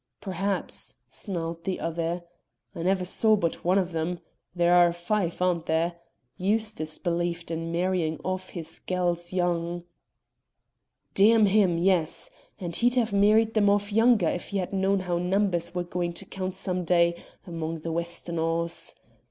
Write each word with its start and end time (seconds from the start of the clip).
"Perhaps," 0.19 0.95
snarled 1.07 1.63
the 1.63 1.79
other. 1.79 2.23
"I 2.73 2.81
never 2.81 3.05
saw 3.05 3.35
but 3.35 3.63
one 3.63 3.77
of 3.77 3.91
them. 3.91 4.17
There 4.55 4.73
are 4.73 4.91
five, 4.91 5.39
aren't 5.43 5.67
there? 5.67 5.97
Eustace 6.37 6.97
believed 6.97 7.51
in 7.51 7.71
marrying 7.71 8.19
off 8.23 8.49
his 8.49 8.79
gals 8.79 9.31
young." 9.31 9.83
"Damn 11.13 11.45
him, 11.45 11.77
yes. 11.77 12.31
And 12.59 12.75
he'd 12.75 12.95
have 12.95 13.13
married 13.13 13.53
them 13.53 13.69
off 13.69 13.93
younger 13.93 14.29
if 14.29 14.47
he 14.47 14.57
had 14.57 14.73
known 14.73 15.01
how 15.01 15.19
numbers 15.19 15.75
were 15.75 15.83
going 15.83 16.13
to 16.13 16.25
count 16.25 16.55
some 16.55 16.83
day 16.83 17.23
among 17.45 17.81
the 17.81 17.91
Westonhaughs." 17.91 18.95